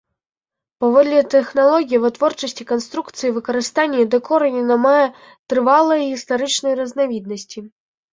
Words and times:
Паводле 0.83 1.17
тэхналогіі 1.33 1.99
вытворчасці, 2.05 2.63
канструкцый, 2.71 3.33
выкарыстання 3.35 3.97
і 4.05 4.05
дэкору 4.15 4.47
яна 4.61 4.77
мае 4.87 5.03
трывалыя 5.53 6.01
гістарычныя 6.13 6.75
разнавіднасці. 6.81 7.59